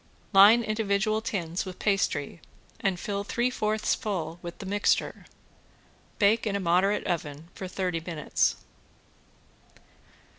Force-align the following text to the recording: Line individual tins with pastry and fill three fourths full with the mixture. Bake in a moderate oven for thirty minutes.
Line 0.33 0.63
individual 0.63 1.21
tins 1.21 1.63
with 1.63 1.77
pastry 1.77 2.41
and 2.79 2.99
fill 2.99 3.23
three 3.23 3.51
fourths 3.51 3.93
full 3.93 4.39
with 4.41 4.57
the 4.57 4.65
mixture. 4.65 5.27
Bake 6.17 6.47
in 6.47 6.55
a 6.55 6.59
moderate 6.59 7.05
oven 7.05 7.49
for 7.53 7.67
thirty 7.67 7.99
minutes. 7.99 8.55